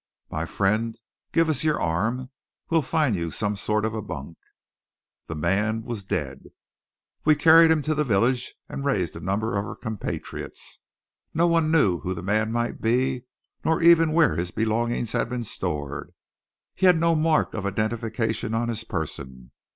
My 0.31 0.47
friend, 0.47 0.97
give 1.31 1.47
us 1.47 1.63
your 1.63 1.79
arm. 1.79 2.31
We'll 2.71 2.81
find 2.81 3.15
you 3.15 3.29
some 3.29 3.55
sort 3.55 3.85
of 3.85 3.93
a 3.93 4.01
bunk." 4.01 4.35
The 5.27 5.35
man 5.35 5.83
was 5.83 6.03
dead. 6.03 6.45
We 7.23 7.35
carried 7.35 7.69
him 7.69 7.83
to 7.83 7.93
the 7.93 8.03
village 8.03 8.55
and 8.67 8.83
raised 8.83 9.15
a 9.15 9.19
number 9.19 9.55
of 9.55 9.63
our 9.63 9.75
compatriots. 9.75 10.79
Not 11.35 11.49
one 11.51 11.69
knew 11.69 11.99
who 11.99 12.15
the 12.15 12.23
man 12.23 12.51
might 12.51 12.81
be, 12.81 13.25
nor 13.63 13.79
even 13.83 14.11
where 14.13 14.35
his 14.37 14.49
belongings 14.49 15.11
had 15.11 15.29
been 15.29 15.43
stored. 15.43 16.15
He 16.73 16.87
had 16.87 16.99
no 16.99 17.13
mark 17.13 17.53
of 17.53 17.67
identification 17.67 18.55
on 18.55 18.69
his 18.69 18.83
person. 18.83 19.51